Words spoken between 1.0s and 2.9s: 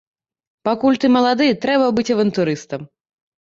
ты малады, трэба быць авантурыстам.